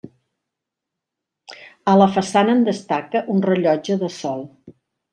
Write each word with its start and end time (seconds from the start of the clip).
A 1.93 1.95
la 2.03 2.09
façana 2.17 2.57
en 2.57 2.65
destaca 2.71 3.25
un 3.37 3.47
rellotge 3.51 4.03
de 4.07 4.15
sol. 4.21 4.47